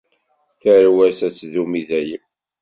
Tarwa-s 0.61 1.19
ad 1.27 1.33
tdum 1.33 1.71
i 1.79 1.83
dayem. 1.89 2.25